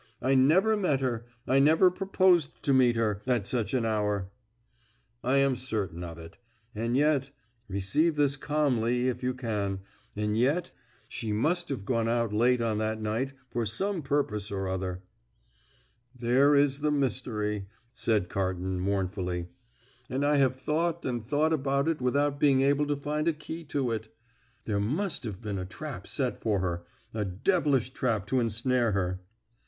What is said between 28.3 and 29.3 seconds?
ensnare her."